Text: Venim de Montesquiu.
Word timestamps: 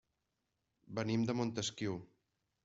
Venim 1.01 1.27
de 1.29 1.37
Montesquiu. 1.43 2.01